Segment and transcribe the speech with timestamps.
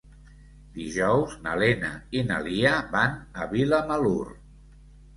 [0.77, 4.29] Dijous na Lena i na Lia van a Vilamalur.